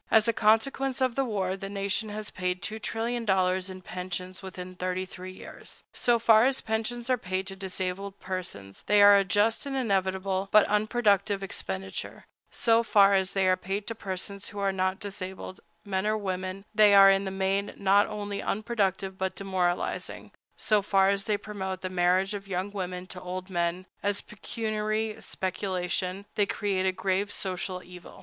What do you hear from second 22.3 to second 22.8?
of young